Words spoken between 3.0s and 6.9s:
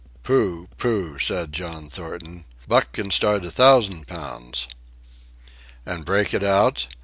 start a thousand pounds." "And break it out?